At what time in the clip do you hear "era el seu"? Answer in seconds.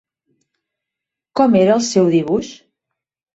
1.61-2.09